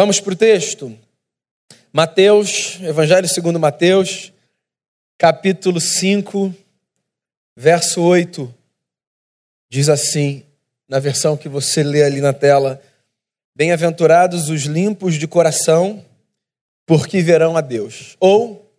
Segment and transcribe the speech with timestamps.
[0.00, 0.98] Vamos para o texto?
[1.92, 4.32] Mateus, Evangelho segundo Mateus,
[5.18, 6.54] capítulo 5,
[7.54, 8.54] verso 8.
[9.68, 10.42] Diz assim,
[10.88, 12.80] na versão que você lê ali na tela:
[13.54, 16.02] Bem-aventurados os limpos de coração,
[16.86, 18.16] porque verão a Deus.
[18.18, 18.72] Ou,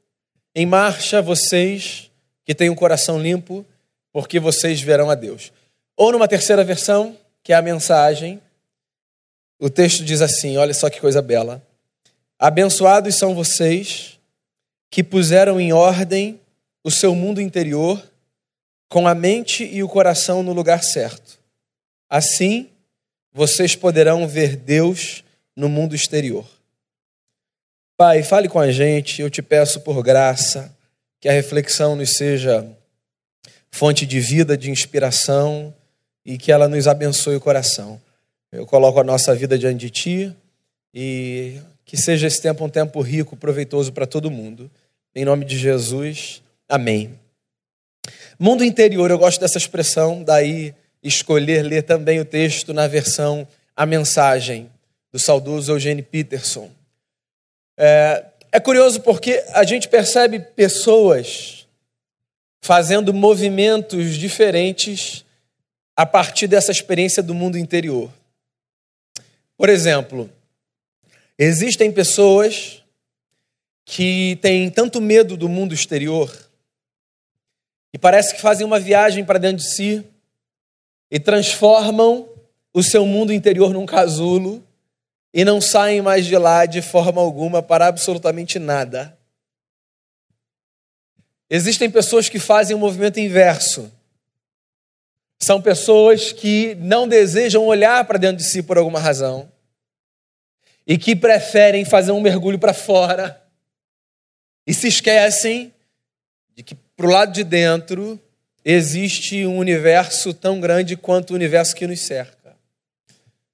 [0.56, 2.10] em marcha vocês
[2.44, 3.64] que têm um coração limpo,
[4.12, 5.54] porque vocês verão a Deus.
[5.96, 8.42] Ou numa terceira versão, que é a mensagem,
[9.62, 11.66] o texto diz assim: olha só que coisa bela.
[12.40, 14.20] Abençoados são vocês
[14.90, 16.42] que puseram em ordem
[16.84, 18.04] o seu mundo interior
[18.90, 21.40] com a mente e o coração no lugar certo.
[22.10, 22.70] Assim,
[23.32, 25.24] vocês poderão ver Deus
[25.56, 26.46] no mundo exterior.
[27.96, 30.76] Pai, fale com a gente, eu te peço por graça
[31.20, 32.68] que a reflexão nos seja
[33.70, 35.72] fonte de vida, de inspiração
[36.26, 38.02] e que ela nos abençoe o coração.
[38.52, 40.36] Eu coloco a nossa vida diante de Ti
[40.94, 44.70] e que seja esse tempo um tempo rico, proveitoso para todo mundo.
[45.16, 47.18] Em nome de Jesus, amém.
[48.38, 53.86] Mundo interior, eu gosto dessa expressão, daí escolher ler também o texto na versão A
[53.86, 54.70] Mensagem,
[55.14, 56.70] do saudoso Eugene Peterson.
[57.78, 61.68] É, é curioso porque a gente percebe pessoas
[62.62, 65.24] fazendo movimentos diferentes
[65.96, 68.12] a partir dessa experiência do mundo interior.
[69.62, 70.28] Por exemplo,
[71.38, 72.84] existem pessoas
[73.86, 76.36] que têm tanto medo do mundo exterior
[77.94, 80.04] e parece que fazem uma viagem para dentro de si
[81.12, 82.28] e transformam
[82.74, 84.68] o seu mundo interior num casulo
[85.32, 89.16] e não saem mais de lá de forma alguma para absolutamente nada.
[91.48, 93.92] Existem pessoas que fazem o um movimento inverso.
[95.42, 99.52] São pessoas que não desejam olhar para dentro de si por alguma razão
[100.86, 103.42] e que preferem fazer um mergulho para fora
[104.68, 105.74] e se esquecem
[106.56, 108.22] de que para o lado de dentro
[108.64, 112.56] existe um universo tão grande quanto o universo que nos cerca.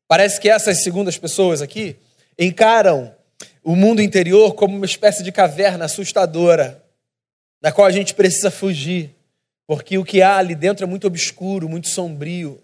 [0.09, 1.95] Parece que essas segundas pessoas aqui
[2.37, 3.15] encaram
[3.63, 6.83] o mundo interior como uma espécie de caverna assustadora,
[7.61, 9.15] da qual a gente precisa fugir,
[9.67, 12.59] porque o que há ali dentro é muito obscuro, muito sombrio.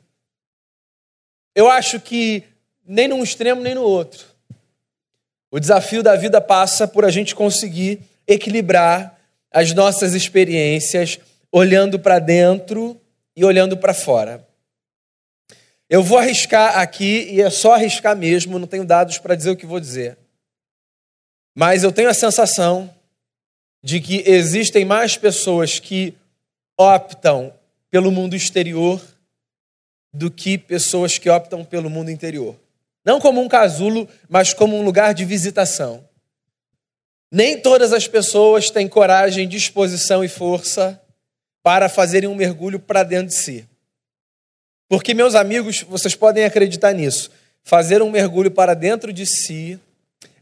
[1.54, 2.44] Eu acho que
[2.86, 4.26] nem num extremo nem no outro.
[5.52, 9.20] O desafio da vida passa por a gente conseguir equilibrar
[9.52, 11.20] as nossas experiências
[11.52, 13.00] olhando para dentro
[13.36, 14.48] e olhando para fora.
[15.90, 19.56] Eu vou arriscar aqui, e é só arriscar mesmo, não tenho dados para dizer o
[19.56, 20.18] que vou dizer.
[21.54, 22.92] Mas eu tenho a sensação
[23.84, 26.16] de que existem mais pessoas que
[26.78, 27.54] optam
[27.90, 29.02] pelo mundo exterior
[30.14, 32.56] do que pessoas que optam pelo mundo interior.
[33.06, 36.08] Não como um casulo, mas como um lugar de visitação.
[37.32, 41.02] Nem todas as pessoas têm coragem, disposição e força
[41.64, 43.68] para fazerem um mergulho para dentro de si.
[44.88, 47.32] Porque, meus amigos, vocês podem acreditar nisso.
[47.64, 49.80] Fazer um mergulho para dentro de si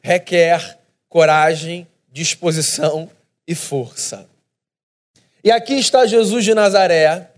[0.02, 3.10] requer coragem, disposição
[3.48, 4.28] e força.
[5.44, 7.32] E aqui está Jesus de Nazaré,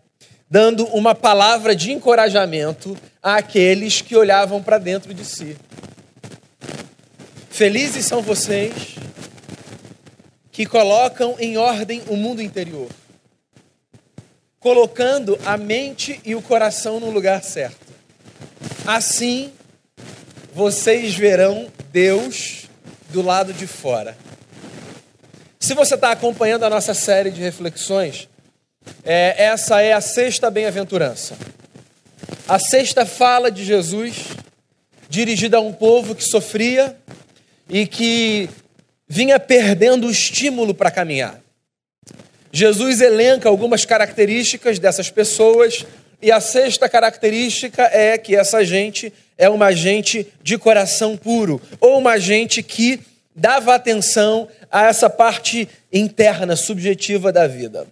[0.49, 5.55] dando uma palavra de encorajamento àqueles que olhavam para dentro de si.
[7.49, 8.95] Felizes são vocês
[10.51, 12.89] que colocam em ordem o mundo interior,
[14.59, 17.93] colocando a mente e o coração no lugar certo.
[18.85, 19.51] Assim,
[20.53, 22.67] vocês verão Deus
[23.09, 24.17] do lado de fora.
[25.63, 28.27] Se você está acompanhando a nossa série de reflexões,
[29.05, 31.37] é, essa é a sexta bem-aventurança.
[32.45, 34.25] A sexta fala de Jesus,
[35.07, 36.97] dirigida a um povo que sofria
[37.69, 38.49] e que
[39.07, 41.39] vinha perdendo o estímulo para caminhar.
[42.51, 45.85] Jesus elenca algumas características dessas pessoas,
[46.21, 51.97] e a sexta característica é que essa gente é uma gente de coração puro, ou
[51.97, 57.87] uma gente que dava atenção a essa parte interna, subjetiva da vida.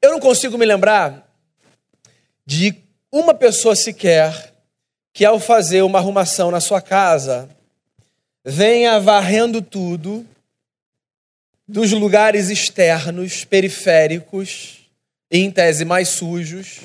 [0.00, 1.26] Eu não consigo me lembrar
[2.44, 2.74] de
[3.10, 4.52] uma pessoa sequer
[5.12, 7.48] que, ao fazer uma arrumação na sua casa,
[8.44, 10.24] venha varrendo tudo
[11.66, 14.88] dos lugares externos, periféricos,
[15.30, 16.80] em tese mais sujos,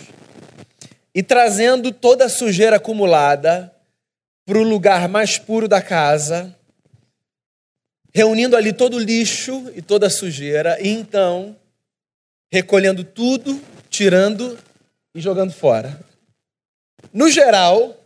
[1.13, 3.71] e trazendo toda a sujeira acumulada
[4.45, 6.55] para o lugar mais puro da casa,
[8.13, 11.55] reunindo ali todo o lixo e toda a sujeira, e então
[12.51, 14.57] recolhendo tudo, tirando
[15.15, 15.99] e jogando fora.
[17.13, 17.97] No geral,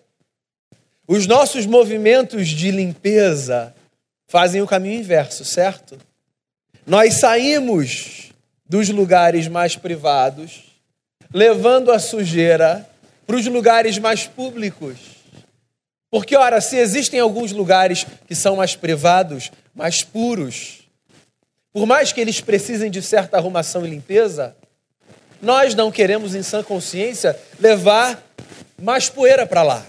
[1.07, 3.75] Os nossos movimentos de limpeza
[4.27, 5.97] fazem o caminho inverso, certo?
[6.85, 8.31] Nós saímos
[8.67, 10.63] dos lugares mais privados,
[11.31, 12.89] levando a sujeira
[13.27, 14.97] para os lugares mais públicos.
[16.15, 20.87] Porque, ora, se existem alguns lugares que são mais privados, mais puros,
[21.73, 24.55] por mais que eles precisem de certa arrumação e limpeza,
[25.41, 28.23] nós não queremos, em sã consciência, levar
[28.81, 29.85] mais poeira para lá.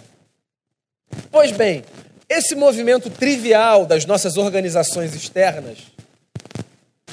[1.30, 1.84] Pois bem,
[2.28, 5.78] esse movimento trivial das nossas organizações externas,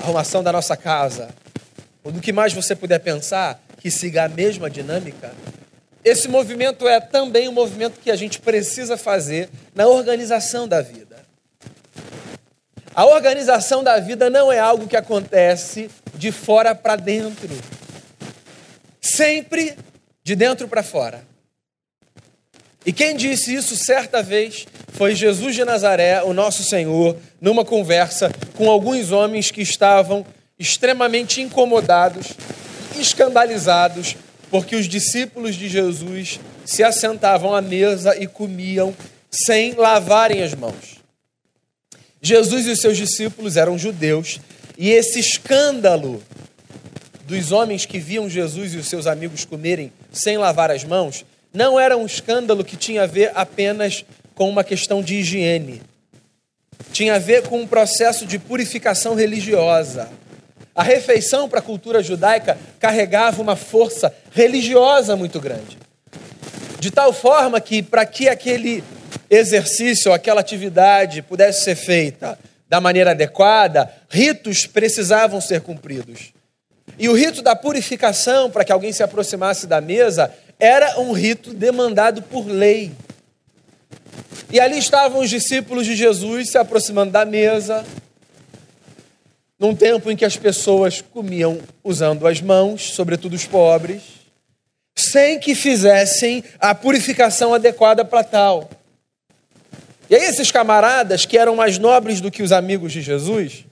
[0.01, 1.30] arrumação da nossa casa,
[2.04, 5.31] ou do que mais você puder pensar, que siga a mesma dinâmica,
[6.03, 11.23] esse movimento é também um movimento que a gente precisa fazer na organização da vida.
[12.94, 17.50] A organização da vida não é algo que acontece de fora para dentro.
[19.01, 19.75] Sempre
[20.23, 21.23] de dentro para fora.
[22.85, 28.31] E quem disse isso certa vez foi Jesus de Nazaré, o nosso Senhor, numa conversa
[28.56, 30.25] com alguns homens que estavam
[30.59, 32.33] extremamente incomodados,
[32.95, 34.15] escandalizados,
[34.53, 38.95] porque os discípulos de Jesus se assentavam à mesa e comiam
[39.31, 41.01] sem lavarem as mãos.
[42.21, 44.39] Jesus e os seus discípulos eram judeus,
[44.77, 46.21] e esse escândalo
[47.25, 51.79] dos homens que viam Jesus e os seus amigos comerem sem lavar as mãos não
[51.79, 55.81] era um escândalo que tinha a ver apenas com uma questão de higiene.
[56.91, 60.11] Tinha a ver com um processo de purificação religiosa.
[60.75, 65.77] A refeição para a cultura judaica carregava uma força religiosa muito grande.
[66.79, 68.83] De tal forma que, para que aquele
[69.29, 72.37] exercício, aquela atividade pudesse ser feita
[72.67, 76.33] da maneira adequada, ritos precisavam ser cumpridos.
[76.97, 81.53] E o rito da purificação, para que alguém se aproximasse da mesa, era um rito
[81.53, 82.91] demandado por lei.
[84.51, 87.85] E ali estavam os discípulos de Jesus se aproximando da mesa,
[89.63, 94.01] num tempo em que as pessoas comiam usando as mãos, sobretudo os pobres,
[94.94, 98.69] sem que fizessem a purificação adequada para tal.
[100.10, 103.63] E aí, esses camaradas, que eram mais nobres do que os amigos de Jesus,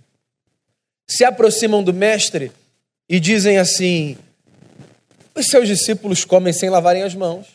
[1.10, 2.54] se aproximam do Mestre
[3.10, 4.18] e dizem assim:
[5.36, 7.48] os seus discípulos comem sem lavarem as mãos.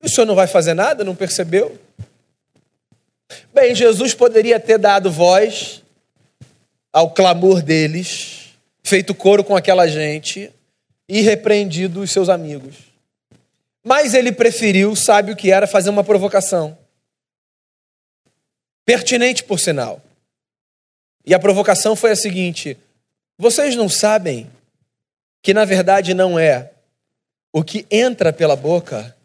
[0.00, 1.02] O senhor não vai fazer nada?
[1.02, 1.76] Não percebeu?
[3.52, 5.81] Bem, Jesus poderia ter dado voz
[6.92, 8.50] ao clamor deles,
[8.82, 10.52] feito coro com aquela gente
[11.08, 12.76] e repreendido os seus amigos.
[13.82, 16.76] Mas ele preferiu, sabe o que era, fazer uma provocação.
[18.84, 20.02] Pertinente, por sinal.
[21.24, 22.76] E a provocação foi a seguinte:
[23.38, 24.50] vocês não sabem
[25.40, 26.70] que na verdade não é
[27.52, 29.16] o que entra pela boca,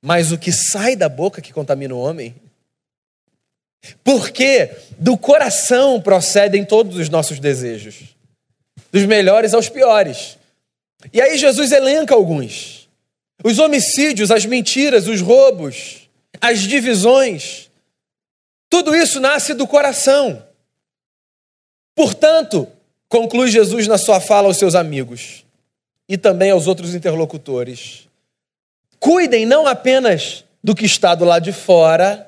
[0.00, 2.34] mas o que sai da boca que contamina o homem?
[4.02, 8.16] Porque do coração procedem todos os nossos desejos,
[8.90, 10.38] dos melhores aos piores.
[11.12, 12.88] E aí Jesus elenca alguns:
[13.42, 16.08] os homicídios, as mentiras, os roubos,
[16.40, 17.70] as divisões.
[18.70, 20.44] Tudo isso nasce do coração.
[21.94, 22.68] Portanto,
[23.08, 25.44] conclui Jesus na sua fala aos seus amigos:
[26.08, 28.08] e também aos outros interlocutores.
[28.98, 32.27] Cuidem não apenas do que está do lado de fora,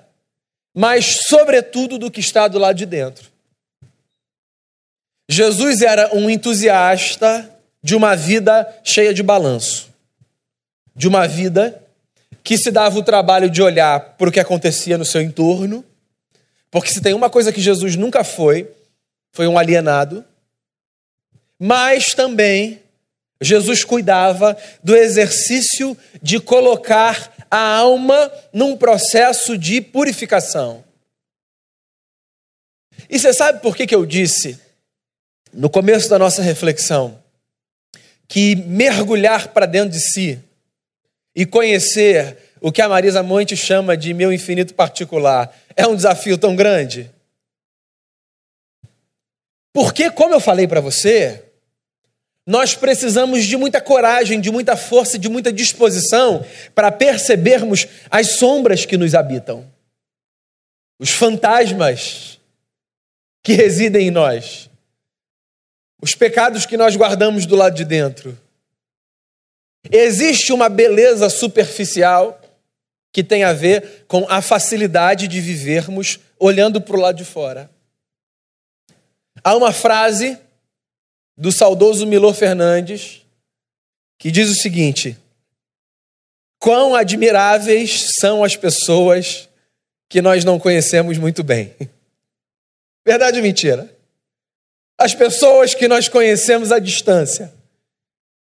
[0.80, 3.30] mas, sobretudo, do que está do lado de dentro.
[5.30, 9.90] Jesus era um entusiasta de uma vida cheia de balanço,
[10.96, 11.84] de uma vida
[12.42, 15.84] que se dava o trabalho de olhar para o que acontecia no seu entorno,
[16.70, 18.66] porque se tem uma coisa que Jesus nunca foi,
[19.32, 20.24] foi um alienado,
[21.58, 22.80] mas também
[23.38, 30.84] Jesus cuidava do exercício de colocar a alma num processo de purificação.
[33.08, 34.60] E você sabe por que, que eu disse,
[35.52, 37.20] no começo da nossa reflexão,
[38.28, 40.38] que mergulhar para dentro de si
[41.34, 46.38] e conhecer o que a Marisa Monte chama de meu infinito particular é um desafio
[46.38, 47.10] tão grande?
[49.72, 51.49] Porque, como eu falei para você,
[52.50, 58.84] nós precisamos de muita coragem, de muita força, de muita disposição para percebermos as sombras
[58.84, 59.64] que nos habitam,
[60.98, 62.40] os fantasmas
[63.40, 64.68] que residem em nós,
[66.02, 68.36] os pecados que nós guardamos do lado de dentro.
[69.88, 72.40] Existe uma beleza superficial
[73.12, 77.70] que tem a ver com a facilidade de vivermos olhando para o lado de fora.
[79.44, 80.36] Há uma frase
[81.40, 83.22] do saudoso Milor Fernandes,
[84.18, 85.16] que diz o seguinte:
[86.58, 89.48] quão admiráveis são as pessoas
[90.06, 91.74] que nós não conhecemos muito bem.
[93.06, 93.90] Verdade ou mentira?
[94.98, 97.50] As pessoas que nós conhecemos à distância.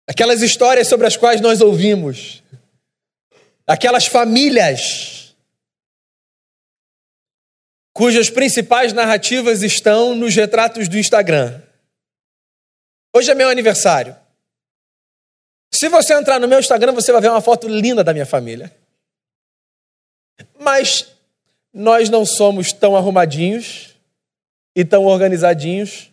[0.07, 2.43] Aquelas histórias sobre as quais nós ouvimos.
[3.67, 5.35] Aquelas famílias
[7.95, 11.64] cujas principais narrativas estão nos retratos do Instagram.
[13.17, 14.17] Hoje é meu aniversário.
[15.73, 18.75] Se você entrar no meu Instagram, você vai ver uma foto linda da minha família.
[20.59, 21.07] Mas
[21.73, 23.95] nós não somos tão arrumadinhos
[24.75, 26.11] e tão organizadinhos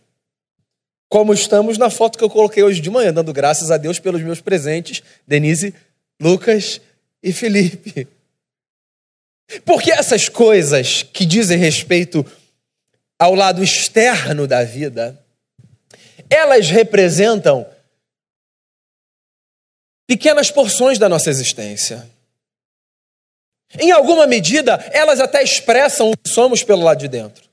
[1.09, 4.21] como estamos na foto que eu coloquei hoje de manhã, dando graças a Deus pelos
[4.21, 5.75] meus presentes, Denise,
[6.21, 6.79] Lucas
[7.21, 8.07] e Felipe.
[9.65, 12.25] Porque essas coisas que dizem respeito
[13.19, 15.20] ao lado externo da vida,
[16.31, 17.69] elas representam
[20.07, 22.09] pequenas porções da nossa existência.
[23.79, 27.43] Em alguma medida, elas até expressam o que somos pelo lado de dentro.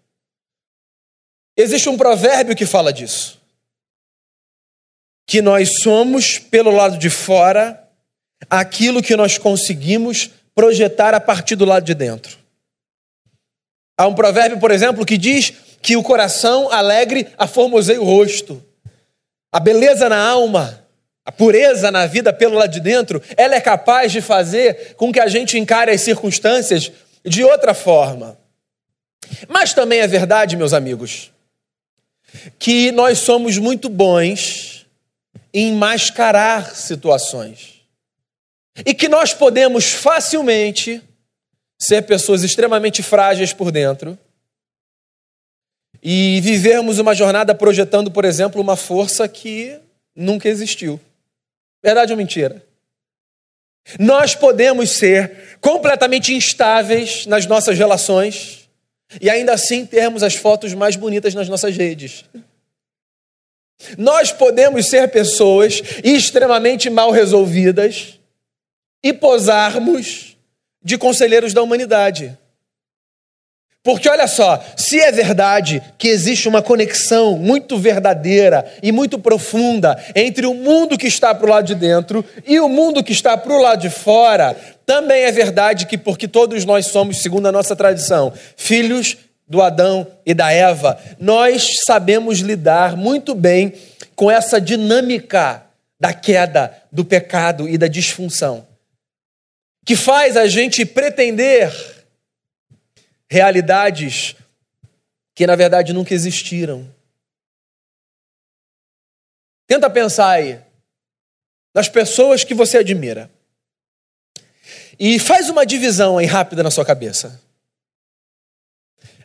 [1.57, 3.39] Existe um provérbio que fala disso
[5.29, 7.87] que nós somos, pelo lado de fora,
[8.49, 12.39] aquilo que nós conseguimos projetar a partir do lado de dentro.
[13.95, 18.65] Há um provérbio, por exemplo, que diz que o coração alegre aformoseia o rosto.
[19.51, 20.85] A beleza na alma,
[21.25, 25.21] a pureza na vida pelo lado de dentro, ela é capaz de fazer com que
[25.21, 26.93] a gente encare as circunstâncias
[27.25, 28.39] de outra forma.
[29.49, 31.31] Mas também é verdade, meus amigos,
[32.59, 34.87] que nós somos muito bons
[35.53, 37.79] em mascarar situações.
[38.87, 41.03] E que nós podemos facilmente
[41.79, 44.19] ser pessoas extremamente frágeis por dentro
[46.03, 49.79] e vivermos uma jornada projetando, por exemplo, uma força que
[50.15, 51.01] nunca existiu.
[51.83, 52.63] Verdade ou mentira?
[53.99, 58.69] Nós podemos ser completamente instáveis nas nossas relações
[59.21, 62.25] e ainda assim termos as fotos mais bonitas nas nossas redes.
[63.97, 68.19] Nós podemos ser pessoas extremamente mal resolvidas
[69.03, 70.37] e posarmos
[70.83, 72.37] de conselheiros da humanidade.
[73.89, 79.99] Porque olha só, se é verdade que existe uma conexão muito verdadeira e muito profunda
[80.15, 83.35] entre o mundo que está para o lado de dentro e o mundo que está
[83.35, 84.55] para o lado de fora,
[84.85, 89.17] também é verdade que, porque todos nós somos, segundo a nossa tradição, filhos
[89.49, 93.73] do Adão e da Eva, nós sabemos lidar muito bem
[94.15, 95.63] com essa dinâmica
[95.99, 98.67] da queda, do pecado e da disfunção,
[99.87, 101.97] que faz a gente pretender
[103.31, 104.35] realidades
[105.35, 106.93] que na verdade nunca existiram.
[109.67, 110.61] Tenta pensar aí
[111.75, 113.31] nas pessoas que você admira.
[114.99, 117.41] E faz uma divisão aí rápida na sua cabeça.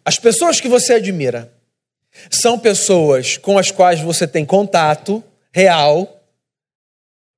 [0.05, 1.51] As pessoas que você admira
[2.29, 6.21] são pessoas com as quais você tem contato real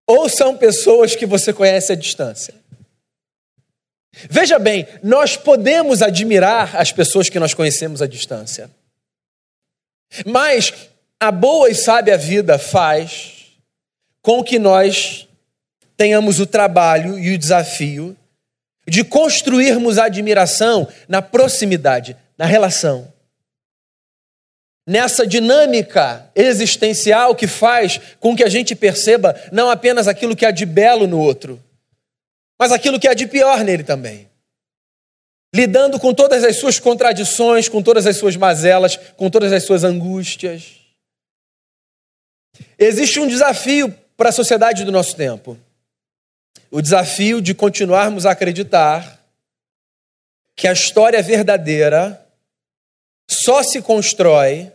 [0.08, 2.54] ou são pessoas que você conhece à distância?
[4.30, 8.70] Veja bem, nós podemos admirar as pessoas que nós conhecemos à distância.
[10.26, 10.74] Mas
[11.20, 13.58] a boa e sábia vida faz
[14.22, 15.28] com que nós
[15.98, 18.16] tenhamos o trabalho e o desafio
[18.88, 23.12] de construirmos a admiração na proximidade, na relação.
[24.88, 30.52] Nessa dinâmica existencial que faz com que a gente perceba não apenas aquilo que há
[30.52, 31.60] de belo no outro,
[32.60, 34.30] mas aquilo que há de pior nele também.
[35.54, 39.84] Lidando com todas as suas contradições, com todas as suas mazelas, com todas as suas
[39.84, 40.82] angústias.
[42.78, 45.58] Existe um desafio para a sociedade do nosso tempo.
[46.72, 49.22] O desafio de continuarmos a acreditar
[50.56, 52.26] que a história verdadeira
[53.30, 54.72] só se constrói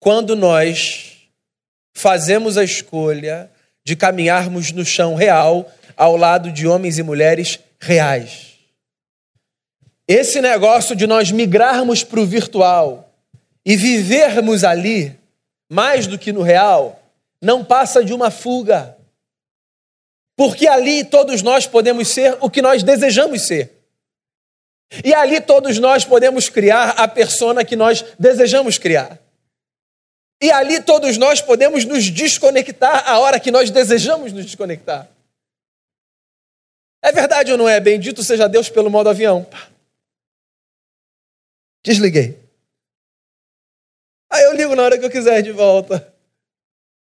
[0.00, 1.28] quando nós
[1.94, 3.50] fazemos a escolha
[3.84, 8.52] de caminharmos no chão real ao lado de homens e mulheres reais.
[10.06, 13.10] Esse negócio de nós migrarmos para o virtual
[13.64, 15.18] e vivermos ali,
[15.70, 17.00] mais do que no real,
[17.40, 18.96] não passa de uma fuga.
[20.36, 23.70] Porque ali todos nós podemos ser o que nós desejamos ser.
[25.04, 29.18] E ali todos nós podemos criar a persona que nós desejamos criar.
[30.42, 35.08] E ali todos nós podemos nos desconectar a hora que nós desejamos nos desconectar.
[37.02, 37.80] É verdade ou não é?
[37.80, 39.46] Bendito seja Deus pelo modo avião.
[41.84, 42.40] Desliguei.
[44.30, 46.14] Aí eu ligo na hora que eu quiser de volta.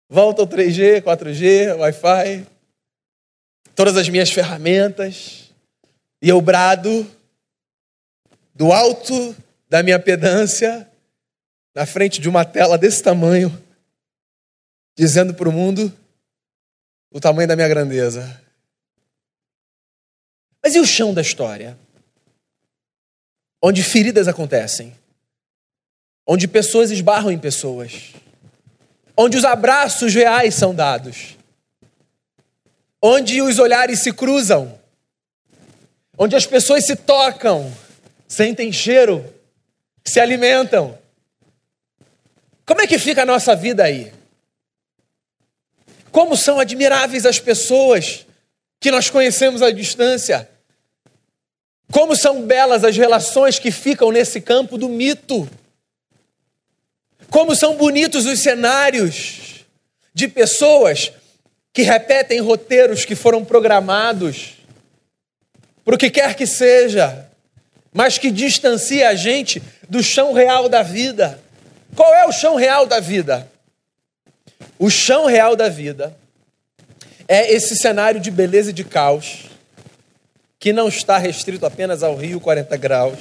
[0.09, 2.47] Volta o 3G, 4G, Wi-Fi.
[3.75, 5.53] todas as minhas ferramentas,
[6.21, 7.09] e eu brado
[8.55, 9.35] do alto
[9.69, 10.91] da minha pedância,
[11.75, 13.51] na frente de uma tela desse tamanho,
[14.99, 15.91] dizendo para o mundo
[17.11, 18.41] o tamanho da minha grandeza.
[20.63, 21.79] Mas e o chão da história?
[23.63, 24.95] Onde feridas acontecem,
[26.27, 28.13] onde pessoas esbarram em pessoas,
[29.17, 31.37] onde os abraços reais são dados,
[33.03, 34.79] onde os olhares se cruzam,
[36.17, 37.75] onde as pessoas se tocam,
[38.29, 39.25] sentem cheiro,
[40.05, 40.99] se alimentam.
[42.65, 44.13] Como é que fica a nossa vida aí?
[46.11, 48.27] Como são admiráveis as pessoas
[48.81, 50.49] que nós conhecemos à distância.
[51.93, 55.49] Como são belas as relações que ficam nesse campo do mito.
[57.29, 59.67] Como são bonitos os cenários
[60.15, 61.13] de pessoas
[61.73, 64.55] que repetem roteiros que foram programados
[65.85, 67.29] para o que quer que seja,
[67.93, 71.41] mas que distancia a gente do chão real da vida.
[71.95, 73.51] Qual é o chão real da vida?
[74.79, 76.17] O chão real da vida
[77.33, 79.45] é esse cenário de beleza e de caos,
[80.59, 83.17] que não está restrito apenas ao Rio 40 graus,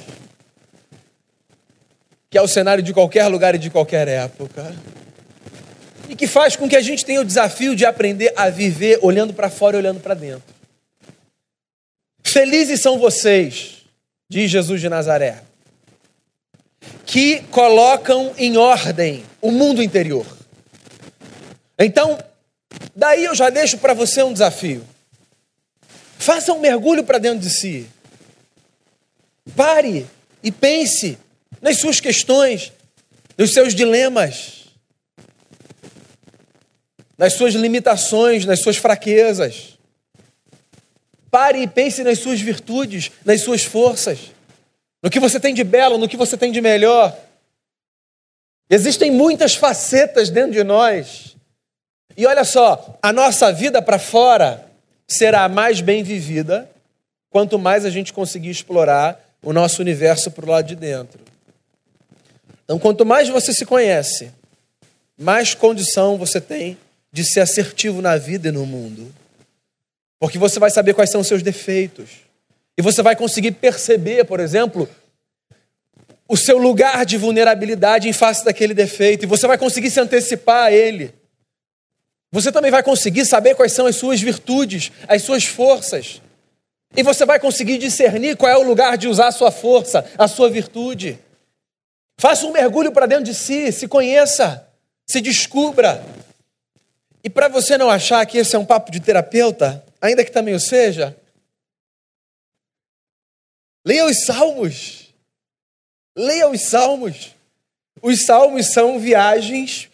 [2.28, 4.74] que é o cenário de qualquer lugar e de qualquer época,
[6.08, 9.32] e que faz com que a gente tenha o desafio de aprender a viver olhando
[9.32, 10.42] para fora e olhando para dentro.
[12.24, 13.84] Felizes são vocês,
[14.28, 15.40] diz Jesus de Nazaré,
[17.06, 20.26] que colocam em ordem o mundo interior.
[21.78, 22.18] Então,
[23.00, 24.86] daí eu já deixo para você um desafio.
[26.18, 27.88] Faça um mergulho para dentro de si.
[29.56, 30.06] Pare
[30.42, 31.18] e pense
[31.62, 32.70] nas suas questões,
[33.38, 34.66] nos seus dilemas,
[37.16, 39.78] nas suas limitações, nas suas fraquezas.
[41.30, 44.30] Pare e pense nas suas virtudes, nas suas forças,
[45.02, 47.16] no que você tem de belo, no que você tem de melhor.
[48.68, 51.30] Existem muitas facetas dentro de nós
[52.16, 54.66] e olha só, a nossa vida para fora
[55.06, 56.70] será mais bem vivida
[57.30, 61.20] quanto mais a gente conseguir explorar o nosso universo para o lado de dentro.
[62.64, 64.30] Então, quanto mais você se conhece,
[65.18, 66.76] mais condição você tem
[67.12, 69.12] de ser assertivo na vida e no mundo.
[70.18, 72.10] Porque você vai saber quais são os seus defeitos.
[72.76, 74.88] E você vai conseguir perceber, por exemplo,
[76.28, 79.24] o seu lugar de vulnerabilidade em face daquele defeito.
[79.24, 81.12] E você vai conseguir se antecipar a ele.
[82.32, 86.22] Você também vai conseguir saber quais são as suas virtudes, as suas forças.
[86.96, 90.28] E você vai conseguir discernir qual é o lugar de usar a sua força, a
[90.28, 91.18] sua virtude.
[92.18, 94.68] Faça um mergulho para dentro de si, se conheça,
[95.06, 96.04] se descubra.
[97.22, 100.54] E para você não achar que esse é um papo de terapeuta, ainda que também
[100.54, 101.16] o seja,
[103.84, 105.14] leia os salmos.
[106.16, 107.34] Leia os salmos.
[108.02, 109.88] Os salmos são viagens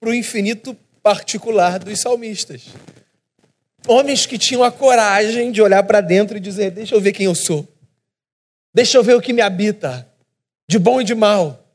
[0.00, 0.76] para o infinito
[1.08, 2.66] particular dos salmistas.
[3.86, 7.24] Homens que tinham a coragem de olhar para dentro e dizer: Deixa eu ver quem
[7.24, 7.66] eu sou.
[8.74, 10.06] Deixa eu ver o que me habita,
[10.68, 11.66] de bom e de mal,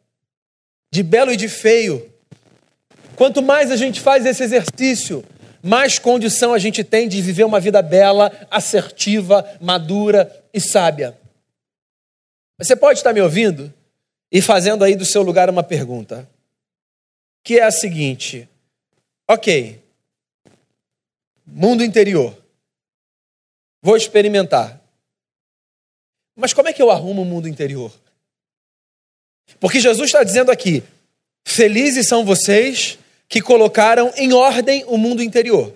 [0.92, 2.14] de belo e de feio.
[3.16, 5.26] Quanto mais a gente faz esse exercício,
[5.64, 11.18] mais condição a gente tem de viver uma vida bela, assertiva, madura e sábia.
[12.60, 13.74] Você pode estar me ouvindo
[14.32, 16.30] e fazendo aí do seu lugar uma pergunta,
[17.44, 18.48] que é a seguinte:
[19.28, 19.82] Ok.
[21.46, 22.38] Mundo interior.
[23.82, 24.82] Vou experimentar.
[26.36, 27.94] Mas como é que eu arrumo o mundo interior?
[29.60, 30.84] Porque Jesus está dizendo aqui:
[31.46, 35.74] felizes são vocês que colocaram em ordem o mundo interior.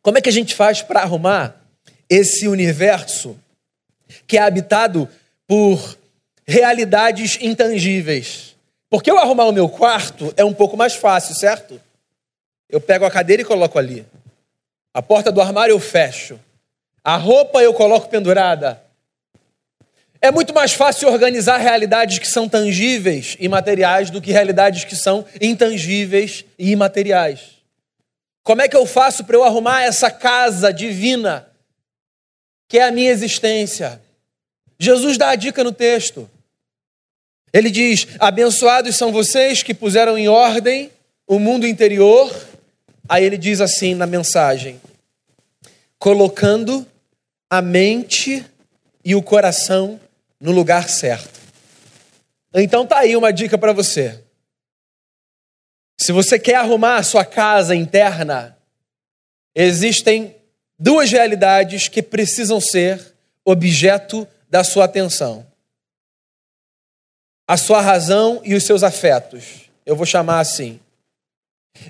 [0.00, 1.60] Como é que a gente faz para arrumar
[2.08, 3.38] esse universo
[4.26, 5.08] que é habitado
[5.46, 5.96] por
[6.44, 8.51] realidades intangíveis?
[8.92, 11.80] Porque eu arrumar o meu quarto é um pouco mais fácil, certo?
[12.68, 14.04] Eu pego a cadeira e coloco ali.
[14.92, 16.38] A porta do armário eu fecho.
[17.02, 18.82] A roupa eu coloco pendurada.
[20.20, 24.94] É muito mais fácil organizar realidades que são tangíveis e materiais do que realidades que
[24.94, 27.62] são intangíveis e imateriais.
[28.42, 31.48] Como é que eu faço para eu arrumar essa casa divina
[32.68, 34.02] que é a minha existência?
[34.78, 36.28] Jesus dá a dica no texto.
[37.52, 40.90] Ele diz: Abençoados são vocês que puseram em ordem
[41.26, 42.34] o mundo interior.
[43.08, 44.80] Aí ele diz assim na mensagem:
[45.98, 46.86] colocando
[47.50, 48.44] a mente
[49.04, 50.00] e o coração
[50.40, 51.40] no lugar certo.
[52.54, 54.20] Então tá aí uma dica para você.
[55.98, 58.56] Se você quer arrumar a sua casa interna,
[59.54, 60.34] existem
[60.78, 65.46] duas realidades que precisam ser objeto da sua atenção:
[67.52, 69.68] a sua razão e os seus afetos.
[69.84, 70.80] Eu vou chamar assim.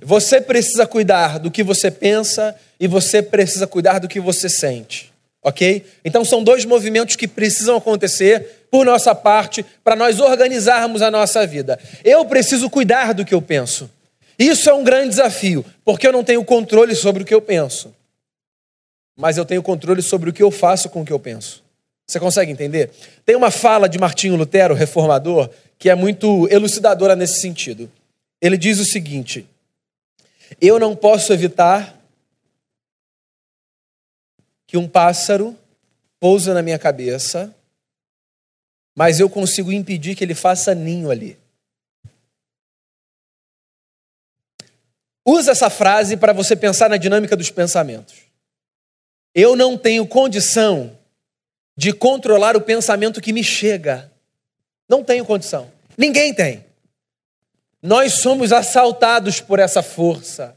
[0.02, 5.12] Você precisa cuidar do que você pensa e você precisa cuidar do que você sente.
[5.40, 5.86] Ok?
[6.04, 11.46] Então são dois movimentos que precisam acontecer por nossa parte para nós organizarmos a nossa
[11.46, 11.78] vida.
[12.02, 13.88] Eu preciso cuidar do que eu penso.
[14.36, 17.94] Isso é um grande desafio, porque eu não tenho controle sobre o que eu penso.
[19.16, 21.61] Mas eu tenho controle sobre o que eu faço com o que eu penso.
[22.12, 22.90] Você consegue entender?
[23.24, 25.48] Tem uma fala de Martinho Lutero, reformador,
[25.78, 27.90] que é muito elucidadora nesse sentido.
[28.38, 29.48] Ele diz o seguinte:
[30.60, 31.98] Eu não posso evitar
[34.66, 35.56] que um pássaro
[36.20, 37.54] pouse na minha cabeça,
[38.94, 41.38] mas eu consigo impedir que ele faça ninho ali.
[45.24, 48.16] Usa essa frase para você pensar na dinâmica dos pensamentos.
[49.34, 50.98] Eu não tenho condição
[51.82, 54.08] de controlar o pensamento que me chega.
[54.88, 55.68] Não tenho condição.
[55.98, 56.64] Ninguém tem.
[57.82, 60.54] Nós somos assaltados por essa força.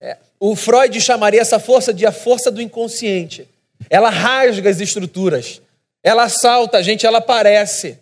[0.00, 3.46] É, o Freud chamaria essa força de a força do inconsciente.
[3.88, 5.62] Ela rasga as estruturas,
[6.02, 7.96] ela assalta a gente, ela aparece.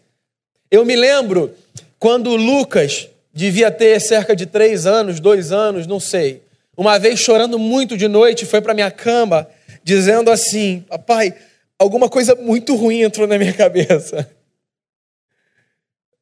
[0.71, 1.55] Eu me lembro
[1.99, 6.41] quando Lucas devia ter cerca de três anos, dois anos, não sei.
[6.75, 9.47] Uma vez chorando muito de noite, foi para minha cama
[9.85, 11.35] dizendo assim: Papai,
[11.79, 14.29] alguma coisa muito ruim entrou na minha cabeça.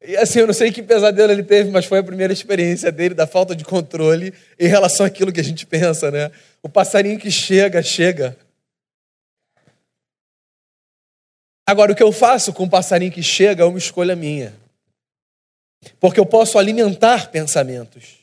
[0.07, 3.15] E assim, eu não sei que pesadelo ele teve, mas foi a primeira experiência dele
[3.15, 6.31] da falta de controle em relação àquilo que a gente pensa, né?
[6.63, 8.37] O passarinho que chega, chega.
[11.67, 14.55] Agora, o que eu faço com o passarinho que chega é uma escolha minha.
[15.99, 18.19] Porque eu posso alimentar pensamentos,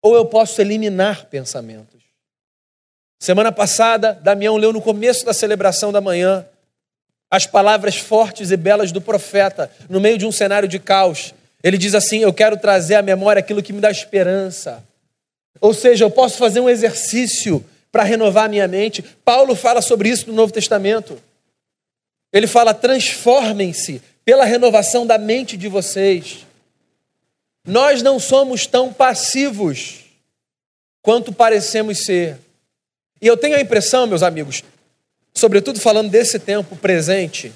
[0.00, 2.00] ou eu posso eliminar pensamentos.
[3.20, 6.46] Semana passada, Damião leu no começo da celebração da manhã
[7.32, 11.32] as palavras fortes e belas do profeta no meio de um cenário de caos.
[11.64, 14.84] Ele diz assim: Eu quero trazer à memória aquilo que me dá esperança.
[15.58, 19.02] Ou seja, eu posso fazer um exercício para renovar a minha mente.
[19.24, 21.18] Paulo fala sobre isso no Novo Testamento.
[22.30, 26.46] Ele fala: transformem-se pela renovação da mente de vocês.
[27.66, 30.00] Nós não somos tão passivos
[31.00, 32.36] quanto parecemos ser.
[33.22, 34.62] E eu tenho a impressão, meus amigos,
[35.34, 37.52] sobretudo falando desse tempo presente,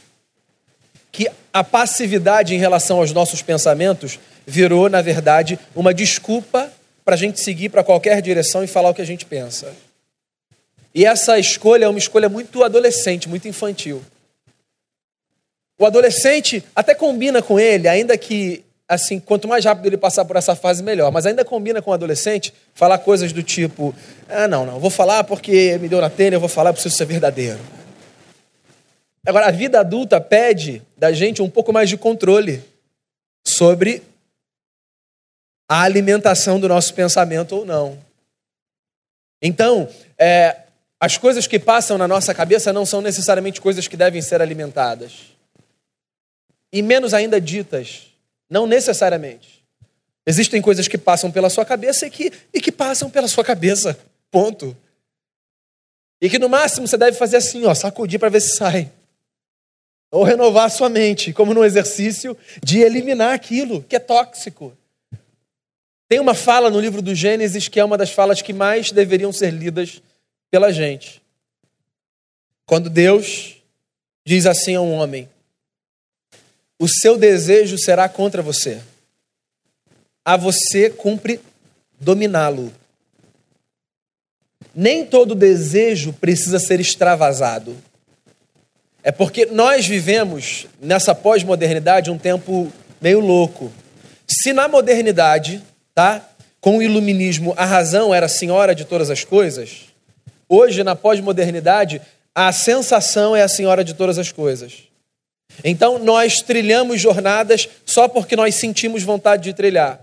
[1.12, 6.70] que a passividade em relação aos nossos pensamentos virou, na verdade, uma desculpa
[7.04, 9.72] para a gente seguir para qualquer direção e falar o que a gente pensa.
[10.94, 14.02] E essa escolha é uma escolha muito adolescente, muito infantil.
[15.78, 20.36] O adolescente até combina com ele, ainda que assim, quanto mais rápido ele passar por
[20.36, 21.10] essa fase, melhor.
[21.10, 23.94] Mas ainda combina com o adolescente falar coisas do tipo:
[24.28, 27.06] ah, não, não, vou falar porque me deu na telha, eu vou falar, preciso ser
[27.06, 27.60] verdadeiro.
[29.26, 32.62] Agora, a vida adulta pede da gente um pouco mais de controle
[33.44, 34.02] sobre
[35.68, 37.98] a alimentação do nosso pensamento ou não.
[39.42, 40.56] Então, é,
[41.00, 45.34] as coisas que passam na nossa cabeça não são necessariamente coisas que devem ser alimentadas.
[46.72, 48.06] E menos ainda ditas
[48.48, 49.64] não necessariamente.
[50.26, 53.98] Existem coisas que passam pela sua cabeça e que, e que passam pela sua cabeça.
[54.30, 54.76] Ponto.
[56.20, 58.90] E que no máximo você deve fazer assim, ó, sacudir para ver se sai.
[60.10, 64.76] Ou renovar a sua mente, como no exercício de eliminar aquilo que é tóxico.
[66.08, 69.32] Tem uma fala no livro do Gênesis que é uma das falas que mais deveriam
[69.32, 70.00] ser lidas
[70.50, 71.22] pela gente.
[72.64, 73.56] Quando Deus
[74.24, 75.28] diz assim a um homem:
[76.78, 78.80] o seu desejo será contra você.
[80.24, 81.40] A você cumpre
[81.98, 82.72] dominá-lo.
[84.74, 87.76] Nem todo desejo precisa ser extravasado.
[89.02, 93.72] É porque nós vivemos nessa pós-modernidade um tempo meio louco.
[94.28, 95.62] Se na modernidade,
[95.94, 96.28] tá?
[96.60, 99.86] Com o iluminismo a razão era a senhora de todas as coisas,
[100.48, 102.02] hoje na pós-modernidade
[102.34, 104.82] a sensação é a senhora de todas as coisas.
[105.64, 110.00] Então nós trilhamos jornadas só porque nós sentimos vontade de trilhar.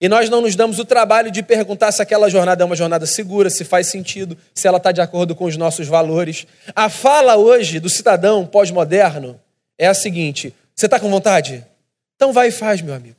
[0.00, 3.04] E nós não nos damos o trabalho de perguntar se aquela jornada é uma jornada
[3.04, 6.46] segura, se faz sentido, se ela está de acordo com os nossos valores.
[6.74, 9.40] A fala hoje do cidadão pós-moderno
[9.76, 11.66] é a seguinte: você está com vontade?
[12.14, 13.16] Então vai e faz, meu amigo.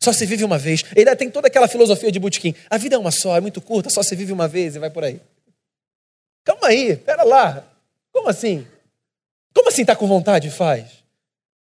[0.00, 0.84] Só se vive uma vez.
[0.94, 2.54] Ele tem toda aquela filosofia de Butkin.
[2.68, 4.90] A vida é uma só, é muito curta, só se vive uma vez e vai
[4.90, 5.20] por aí.
[6.44, 7.64] Calma aí, pera lá.
[8.12, 8.66] Como assim?
[9.54, 10.50] Como assim está com vontade?
[10.50, 10.97] Faz.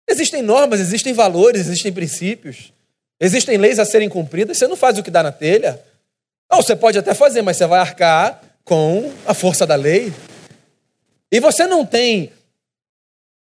[0.07, 2.71] Existem normas, existem valores, existem princípios,
[3.19, 4.57] existem leis a serem cumpridas.
[4.57, 5.81] Você não faz o que dá na telha.
[6.51, 10.13] Ou você pode até fazer, mas você vai arcar com a força da lei.
[11.31, 12.31] E você não tem,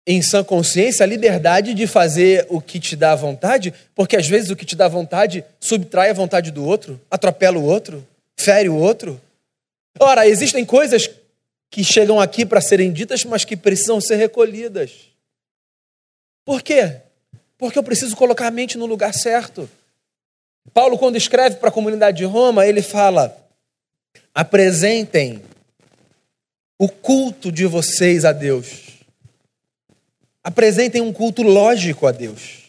[0.06, 4.50] em sã consciência, a liberdade de fazer o que te dá vontade, porque às vezes
[4.50, 8.06] o que te dá vontade subtrai a vontade do outro, atropela o outro,
[8.38, 9.20] fere o outro.
[10.00, 11.10] Ora, existem coisas
[11.72, 14.92] que chegam aqui para serem ditas, mas que precisam ser recolhidas.
[16.46, 17.02] Por quê?
[17.58, 19.68] Porque eu preciso colocar a mente no lugar certo.
[20.72, 23.36] Paulo, quando escreve para a comunidade de Roma, ele fala:
[24.34, 25.42] apresentem
[26.78, 28.84] o culto de vocês a Deus.
[30.44, 32.66] Apresentem um culto lógico a Deus.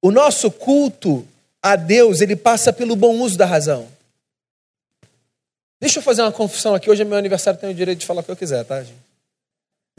[0.00, 1.26] O nosso culto
[1.60, 3.88] a Deus, ele passa pelo bom uso da razão.
[5.80, 6.88] Deixa eu fazer uma confissão aqui.
[6.88, 9.09] Hoje é meu aniversário, tenho o direito de falar o que eu quiser, tá, gente?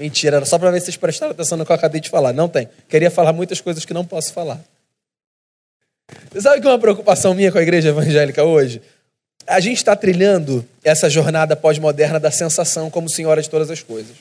[0.02, 2.34] Mentira, era só para ver se vocês prestaram atenção no que eu acabei de falar.
[2.34, 2.68] Não tem.
[2.90, 4.60] Queria falar muitas coisas que não posso falar.
[6.32, 8.82] Você sabe que é uma preocupação minha com a igreja evangélica hoje?
[9.46, 14.16] A gente está trilhando essa jornada pós-moderna da sensação como senhora de todas as coisas.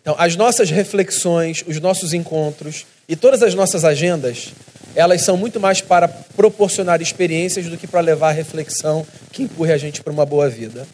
[0.00, 4.48] Então, as nossas reflexões, os nossos encontros e todas as nossas agendas,
[4.96, 9.72] elas são muito mais para proporcionar experiências do que para levar a reflexão que empurre
[9.72, 10.88] a gente para uma boa vida.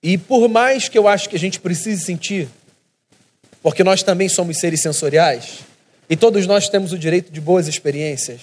[0.00, 2.48] E por mais que eu acho que a gente precise sentir,
[3.62, 5.60] porque nós também somos seres sensoriais,
[6.08, 8.40] e todos nós temos o direito de boas experiências,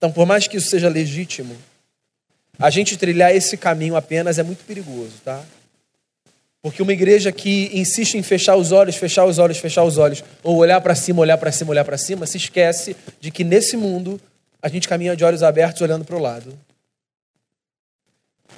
[0.00, 1.54] então, por mais que isso seja legítimo,
[2.58, 5.44] a gente trilhar esse caminho apenas é muito perigoso, tá?
[6.62, 10.24] Porque uma igreja que insiste em fechar os olhos, fechar os olhos, fechar os olhos,
[10.42, 13.76] ou olhar para cima, olhar para cima, olhar para cima, se esquece de que nesse
[13.76, 14.18] mundo
[14.62, 16.58] a gente caminha de olhos abertos olhando para o lado.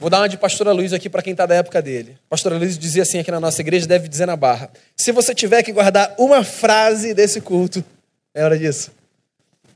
[0.01, 2.19] Vou dar uma de pastora Luiz aqui para quem está da época dele.
[2.29, 4.71] Pastora Luiz dizia assim aqui na nossa igreja, deve dizer na barra.
[4.97, 7.85] Se você tiver que guardar uma frase desse culto,
[8.35, 8.91] é hora disso.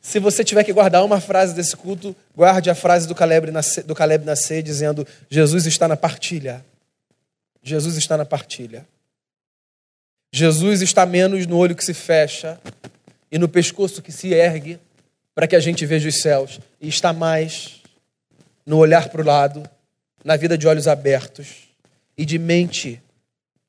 [0.00, 3.84] Se você tiver que guardar uma frase desse culto, guarde a frase do Caleb nascer,
[3.84, 6.64] do Caleb nascer dizendo: Jesus está na partilha.
[7.62, 8.86] Jesus está na partilha.
[10.32, 12.60] Jesus está menos no olho que se fecha
[13.30, 14.78] e no pescoço que se ergue
[15.34, 17.82] para que a gente veja os céus, e está mais
[18.64, 19.68] no olhar para o lado,
[20.26, 21.68] na vida de olhos abertos
[22.18, 23.00] e de mente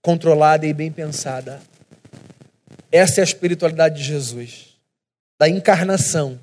[0.01, 1.61] controlada e bem pensada.
[2.91, 4.75] Essa é a espiritualidade de Jesus
[5.37, 6.39] da encarnação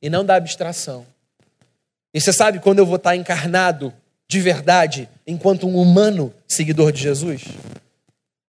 [0.00, 1.04] e não da abstração.
[2.14, 3.92] E você sabe quando eu vou estar encarnado
[4.28, 7.42] de verdade, enquanto um humano seguidor de Jesus?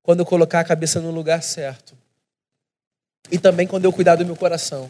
[0.04, 1.98] Quando eu colocar a cabeça no lugar certo.
[3.32, 4.88] E também quando eu cuidar do meu coração.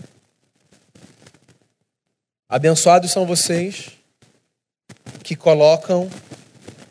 [2.50, 3.99] Abençoados são vocês
[5.24, 6.10] que colocam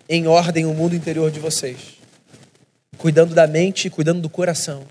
[0.09, 1.99] em ordem o mundo interior de vocês,
[2.97, 4.87] cuidando da mente cuidando do coração.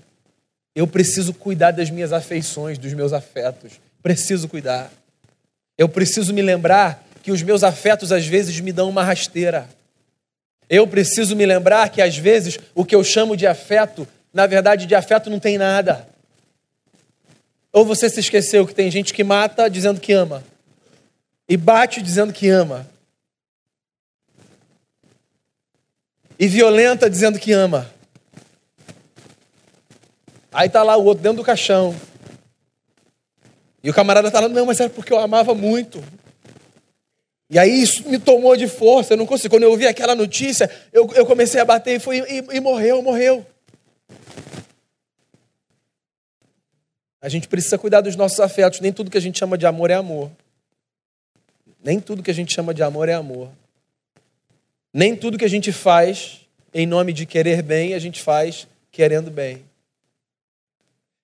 [0.74, 3.72] Eu preciso cuidar das minhas afeições, dos meus afetos.
[4.02, 4.92] Preciso cuidar.
[5.76, 9.68] Eu preciso me lembrar que os meus afetos às vezes me dão uma rasteira.
[10.70, 14.86] Eu preciso me lembrar que às vezes o que eu chamo de afeto, na verdade
[14.86, 16.08] de afeto não tem nada.
[17.72, 20.44] Ou você se esqueceu que tem gente que mata dizendo que ama
[21.48, 22.86] e bate dizendo que ama.
[26.38, 27.90] E violenta dizendo que ama.
[30.52, 31.94] Aí tá lá o outro dentro do caixão.
[33.82, 36.02] E o camarada tá lá, não, mas era porque eu amava muito.
[37.50, 39.54] E aí isso me tomou de força, eu não consigo.
[39.54, 43.02] Quando eu ouvi aquela notícia, eu, eu comecei a bater e, foi, e, e morreu,
[43.02, 43.46] morreu.
[47.20, 48.80] A gente precisa cuidar dos nossos afetos.
[48.80, 50.30] Nem tudo que a gente chama de amor é amor.
[51.82, 53.50] Nem tudo que a gente chama de amor é amor.
[54.92, 56.40] Nem tudo que a gente faz
[56.72, 59.64] em nome de querer bem, a gente faz querendo bem.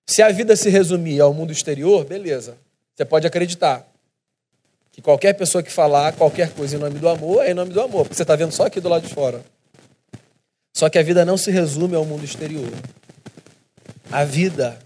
[0.07, 2.57] Se a vida se resumir ao mundo exterior, beleza.
[2.95, 3.85] Você pode acreditar
[4.91, 7.81] que qualquer pessoa que falar qualquer coisa em nome do amor é em nome do
[7.81, 9.43] amor, porque você está vendo só aqui do lado de fora.
[10.73, 12.71] Só que a vida não se resume ao mundo exterior.
[14.11, 14.77] A vida,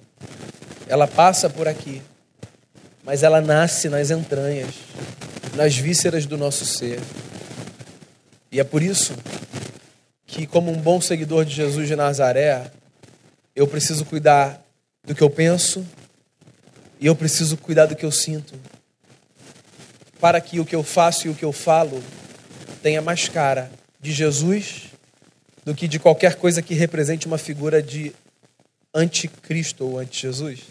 [0.88, 2.02] ela passa por aqui,
[3.04, 4.74] mas ela nasce nas entranhas,
[5.56, 7.00] nas vísceras do nosso ser.
[8.52, 9.16] E é por isso
[10.26, 12.72] que, como um bom seguidor de Jesus de Nazaré,
[13.56, 14.64] eu preciso cuidar
[15.06, 15.86] do que eu penso
[17.00, 18.54] e eu preciso cuidar do que eu sinto.
[20.20, 22.04] Para que o que eu faço e o que eu falo
[22.82, 24.90] tenha mais cara de Jesus
[25.64, 28.14] do que de qualquer coisa que represente uma figura de
[28.94, 30.62] anticristo ou anti-Jesus.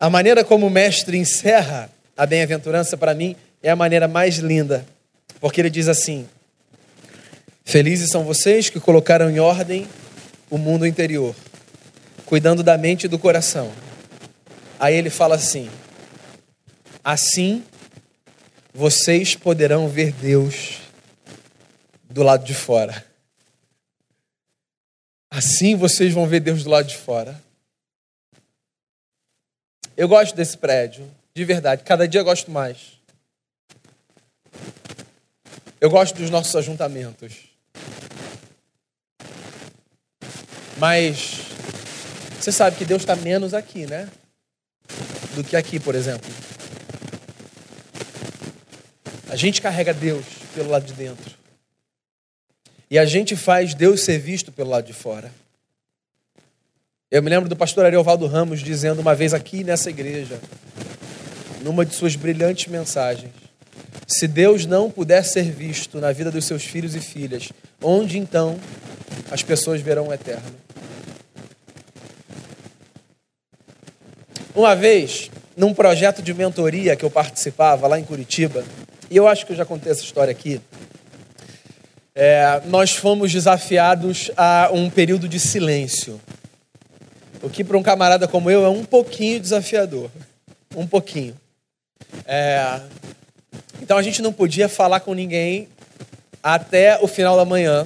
[0.00, 4.84] A maneira como o mestre encerra a bem-aventurança para mim é a maneira mais linda,
[5.42, 6.26] porque ele diz assim:
[7.62, 9.86] Felizes são vocês que colocaram em ordem
[10.48, 11.34] o mundo interior
[12.24, 13.70] cuidando da mente e do coração.
[14.80, 15.70] Aí ele fala assim:
[17.04, 17.62] assim
[18.72, 20.78] vocês poderão ver Deus
[22.08, 23.04] do lado de fora.
[25.30, 27.38] Assim vocês vão ver Deus do lado de fora.
[29.94, 31.82] Eu gosto desse prédio, de verdade.
[31.84, 33.01] Cada dia eu gosto mais.
[35.82, 37.38] Eu gosto dos nossos ajuntamentos.
[40.78, 41.40] Mas
[42.38, 44.08] você sabe que Deus está menos aqui, né?
[45.34, 46.30] Do que aqui, por exemplo.
[49.28, 51.32] A gente carrega Deus pelo lado de dentro.
[52.88, 55.32] E a gente faz Deus ser visto pelo lado de fora.
[57.10, 60.40] Eu me lembro do pastor Ariovaldo Ramos dizendo uma vez aqui nessa igreja,
[61.60, 63.41] numa de suas brilhantes mensagens:
[64.06, 67.50] se Deus não puder ser visto na vida dos seus filhos e filhas,
[67.82, 68.58] onde então
[69.30, 70.62] as pessoas verão o eterno?
[74.54, 78.64] Uma vez, num projeto de mentoria que eu participava lá em Curitiba,
[79.10, 80.60] e eu acho que eu já contei essa história aqui,
[82.14, 86.20] é, nós fomos desafiados a um período de silêncio.
[87.42, 90.10] O que para um camarada como eu é um pouquinho desafiador.
[90.76, 91.34] Um pouquinho.
[92.26, 92.80] É,
[93.82, 95.66] então a gente não podia falar com ninguém
[96.40, 97.84] até o final da manhã.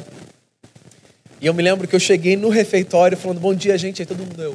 [1.41, 4.03] E eu me lembro que eu cheguei no refeitório falando: Bom dia, gente.
[4.03, 4.55] Aí todo mundo deu.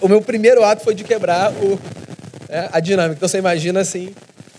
[0.00, 1.78] O meu primeiro ato foi de quebrar o,
[2.48, 3.16] é, a dinâmica.
[3.16, 4.14] Então você imagina assim,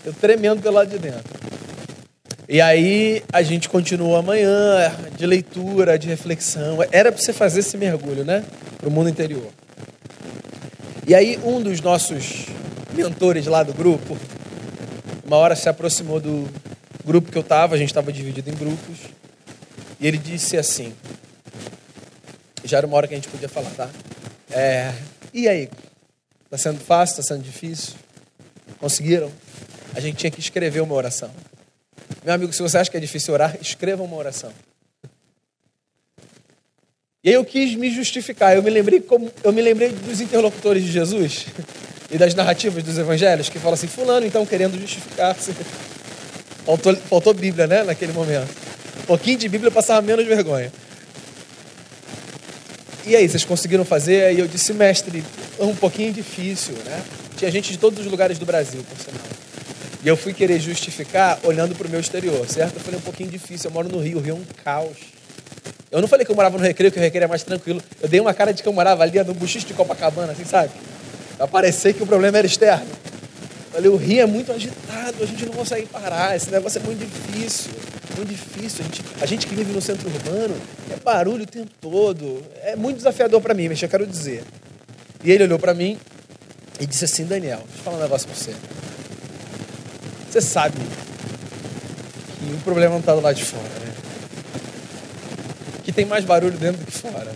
[0.05, 1.41] eu tremendo pelo lado de dentro.
[2.47, 6.77] E aí a gente continua amanhã de leitura, de reflexão.
[6.91, 8.45] Era para você fazer esse mergulho, né?
[8.77, 9.47] Para o mundo interior.
[11.07, 12.45] E aí um dos nossos
[12.93, 14.17] mentores lá do grupo,
[15.25, 16.47] uma hora se aproximou do
[17.05, 18.97] grupo que eu estava, a gente estava dividido em grupos,
[19.99, 20.93] e ele disse assim,
[22.63, 23.89] já era uma hora que a gente podia falar, tá?
[24.49, 24.93] É,
[25.33, 25.69] e aí?
[26.45, 27.19] Está sendo fácil?
[27.19, 27.93] Está sendo difícil?
[28.77, 29.31] Conseguiram?
[29.95, 31.31] A gente tinha que escrever uma oração.
[32.23, 34.51] Meu amigo, se você acha que é difícil orar, escreva uma oração.
[37.23, 38.55] E aí eu quis me justificar.
[38.55, 41.45] Eu me lembrei como eu me lembrei dos interlocutores de Jesus
[42.11, 45.53] e das narrativas dos evangelhos que falam assim, fulano então querendo justificar-se.
[46.65, 48.49] Faltou, faltou Bíblia, né, naquele momento.
[48.99, 50.71] Um pouquinho de Bíblia passava menos vergonha.
[53.05, 54.25] E aí, vocês conseguiram fazer?
[54.25, 55.23] Aí eu disse, mestre,
[55.59, 57.01] é um pouquinho difícil, né?
[57.35, 59.25] Tinha gente de todos os lugares do Brasil, por sinal.
[60.03, 62.75] E eu fui querer justificar olhando para o meu exterior, certo?
[62.75, 64.97] Eu falei um pouquinho difícil, eu moro no Rio, o Rio é um caos.
[65.91, 67.81] Eu não falei que eu morava no Recreio, que o Recreio é mais tranquilo.
[67.99, 70.71] Eu dei uma cara de que eu morava ali no buchicho de Copacabana, assim, sabe?
[71.41, 72.85] Pra parecer que o problema era externo.
[72.85, 76.83] Eu falei, o Rio é muito agitado, a gente não consegue parar, esse negócio é
[76.83, 77.71] muito difícil.
[78.15, 78.81] Muito difícil.
[78.81, 80.55] A gente, a gente que vive no centro urbano
[80.91, 82.43] é barulho o tempo todo.
[82.61, 84.43] É muito desafiador para mim, mas eu quero dizer.
[85.23, 85.97] E ele olhou para mim
[86.79, 88.53] e disse assim, Daniel, deixa eu falar um negócio pra você.
[90.29, 90.77] Você sabe
[92.37, 93.93] que o problema não está do lado de fora, né?
[95.83, 97.31] Que tem mais barulho dentro do que fora.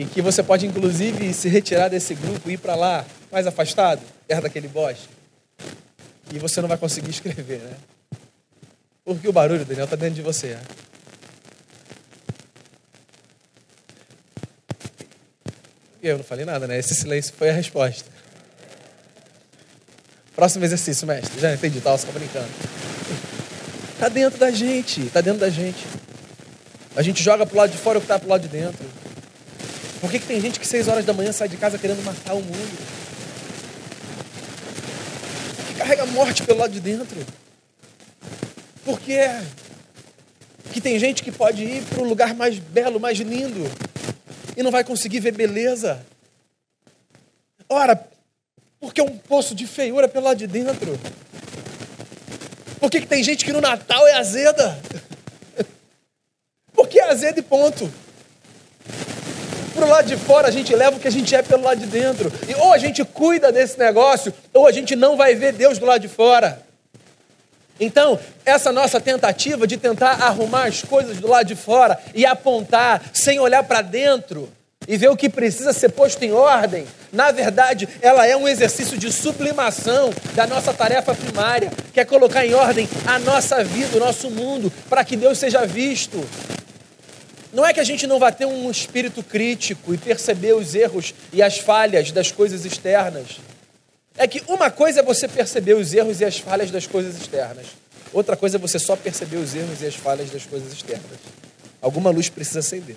[0.00, 4.00] E que você pode, inclusive, se retirar desse grupo e ir para lá, mais afastado,
[4.26, 5.06] perto daquele bosque.
[6.32, 7.76] E você não vai conseguir escrever, né?
[9.04, 10.54] Porque o barulho, Daniel, está dentro de você.
[10.54, 10.62] Né?
[16.02, 16.78] E eu não falei nada, né?
[16.78, 18.10] Esse silêncio foi a resposta.
[20.34, 21.38] Próximo exercício, mestre.
[21.38, 21.92] Já entendi, tá?
[21.92, 22.48] Você tá brincando.
[23.98, 25.86] Tá dentro da gente, tá dentro da gente.
[26.96, 28.89] A gente joga pro lado de fora o que tá pro lado de dentro.
[30.00, 32.34] Por que, que tem gente que seis horas da manhã sai de casa querendo matar
[32.34, 32.78] o mundo?
[35.68, 37.18] Que carrega morte pelo lado de dentro.
[38.84, 39.28] Por quê?
[40.72, 43.70] Que tem gente que pode ir para o lugar mais belo, mais lindo,
[44.56, 46.04] e não vai conseguir ver beleza.
[47.68, 48.08] Ora,
[48.80, 50.98] porque é um poço de feiura pelo lado de dentro.
[52.80, 54.80] Por que, que tem gente que no Natal é azeda?
[56.72, 57.92] Porque é azeda e ponto.
[59.80, 61.86] Pro lado de fora a gente leva o que a gente é pelo lado de
[61.86, 62.30] dentro.
[62.46, 65.86] E ou a gente cuida desse negócio, ou a gente não vai ver Deus do
[65.86, 66.60] lado de fora.
[67.80, 73.00] Então, essa nossa tentativa de tentar arrumar as coisas do lado de fora e apontar
[73.14, 74.52] sem olhar para dentro,
[74.86, 78.98] e ver o que precisa ser posto em ordem, na verdade, ela é um exercício
[78.98, 84.00] de sublimação da nossa tarefa primária, que é colocar em ordem a nossa vida, o
[84.00, 86.22] nosso mundo, para que Deus seja visto.
[87.52, 91.12] Não é que a gente não vá ter um espírito crítico e perceber os erros
[91.32, 93.40] e as falhas das coisas externas.
[94.16, 97.66] É que uma coisa é você perceber os erros e as falhas das coisas externas.
[98.12, 101.18] Outra coisa é você só perceber os erros e as falhas das coisas externas.
[101.80, 102.96] Alguma luz precisa acender.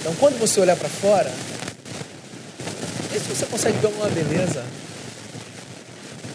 [0.00, 1.30] Então, quando você olhar para fora,
[3.10, 4.64] vê se você consegue ver alguma beleza,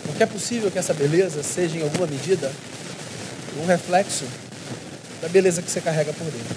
[0.06, 2.52] porque é possível que essa beleza seja, em alguma medida,
[3.62, 4.26] um reflexo
[5.24, 6.56] da beleza que você carrega por dentro.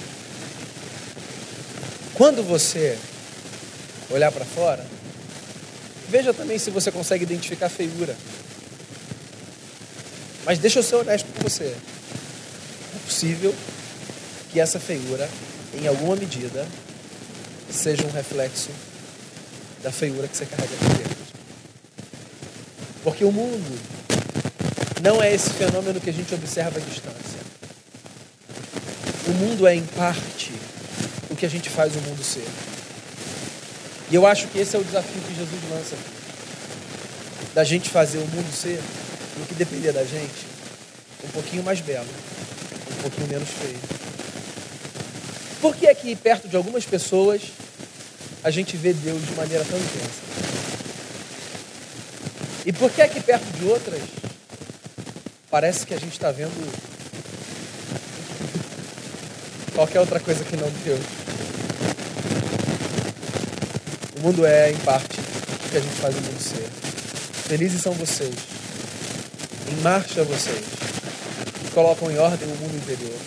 [2.15, 2.99] Quando você
[4.11, 4.85] olhar para fora,
[6.09, 8.17] veja também se você consegue identificar feiura.
[10.45, 11.77] Mas deixa eu ser honesto com você.
[12.97, 13.55] É possível
[14.51, 15.31] que essa feiura,
[15.81, 16.67] em alguma medida,
[17.71, 18.71] seja um reflexo
[19.81, 21.17] da feiura que você carrega por dentro.
[23.05, 23.79] Porque o mundo
[25.01, 27.26] não é esse fenômeno que a gente observa à distância.
[29.27, 30.53] O mundo é, em parte,
[31.29, 32.47] o que a gente faz o mundo ser.
[34.11, 35.97] E eu acho que esse é o desafio que Jesus lança.
[37.55, 38.81] Da gente fazer o mundo ser,
[39.39, 40.47] no que depender da gente,
[41.25, 42.07] um pouquinho mais belo,
[42.91, 43.79] um pouquinho menos feio.
[45.61, 47.43] Por que aqui perto de algumas pessoas
[48.45, 50.27] a gente vê Deus de maneira tão intensa?
[52.65, 54.03] E por que aqui perto de outras
[55.51, 56.96] parece que a gente está vendo
[59.77, 61.01] qualquer outra coisa que não Deus.
[64.19, 66.67] O mundo é, em parte, o que a gente faz o mundo ser.
[67.47, 68.35] Felizes são vocês.
[69.71, 70.65] Em marcha vocês.
[71.61, 73.19] Que colocam em ordem o mundo interior.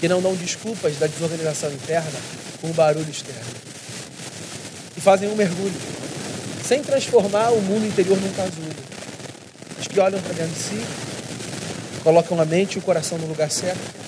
[0.00, 2.18] Que não dão desculpas da desorganização interna
[2.62, 3.52] com o barulho externo.
[4.96, 5.78] E fazem um mergulho.
[6.64, 8.74] Sem transformar o mundo interior num casulo.
[9.78, 10.86] Os que olham para dentro de si,
[12.02, 14.07] colocam a mente e o coração no lugar certo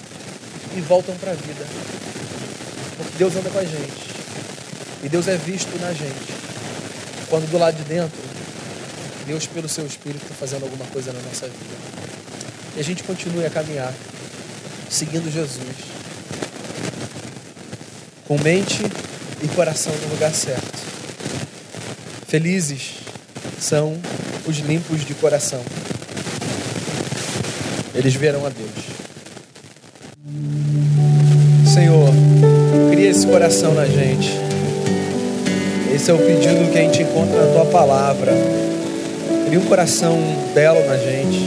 [0.76, 1.66] e voltam para a vida.
[2.96, 4.10] Porque Deus anda com a gente.
[5.02, 6.32] E Deus é visto na gente.
[7.28, 8.18] Quando do lado de dentro,
[9.26, 11.76] Deus, pelo seu Espírito, está fazendo alguma coisa na nossa vida.
[12.76, 13.92] E a gente continue a caminhar,
[14.88, 15.60] seguindo Jesus,
[18.26, 18.82] com mente
[19.42, 20.78] e coração no lugar certo.
[22.26, 22.94] Felizes
[23.60, 24.00] são
[24.46, 25.62] os limpos de coração.
[27.94, 28.89] Eles verão a Deus.
[31.70, 32.08] Senhor,
[32.90, 34.28] cria esse coração na gente.
[35.94, 38.32] Esse é o pedido que a gente encontra na tua palavra.
[39.46, 40.18] Cria um coração
[40.52, 41.38] belo na gente.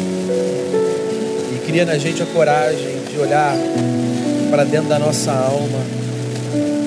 [1.52, 3.54] E cria na gente a coragem de olhar
[4.50, 5.80] para dentro da nossa alma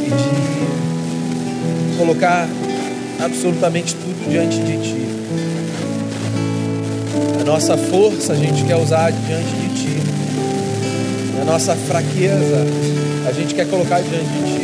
[0.06, 2.48] e de colocar
[3.22, 5.06] absolutamente tudo diante de ti.
[7.38, 9.98] A nossa força a gente quer usar diante de ti.
[11.42, 12.64] A nossa fraqueza
[13.26, 14.60] a gente quer colocar diante de Ti.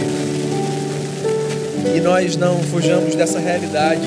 [1.97, 4.07] E nós não fujamos dessa realidade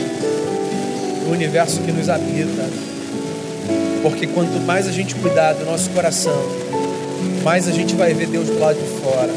[1.25, 2.69] do universo que nos habita.
[4.01, 6.41] Porque quanto mais a gente cuidar do nosso coração,
[7.43, 9.33] mais a gente vai ver Deus do lado de fora.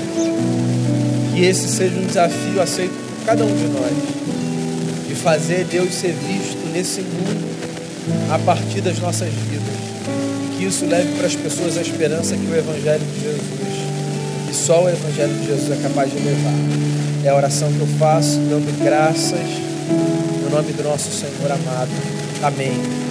[1.35, 3.93] Que esse seja um desafio aceito por cada um de nós.
[5.09, 7.49] De fazer Deus ser visto nesse mundo
[8.31, 9.67] a partir das nossas vidas.
[10.45, 13.58] E que isso leve para as pessoas a esperança que o Evangelho de Jesus
[14.49, 16.55] que só o Evangelho de Jesus é capaz de levar.
[17.25, 19.47] É a oração que eu faço, dando graças
[20.43, 21.91] no nome do nosso Senhor amado.
[22.43, 23.08] Amém.